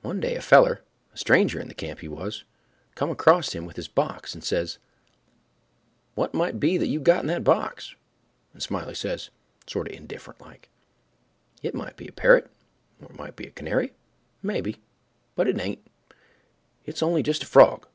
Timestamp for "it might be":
11.62-12.08, 13.10-13.44